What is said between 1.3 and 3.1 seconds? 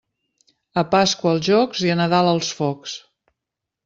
els jocs i a Nadal els focs.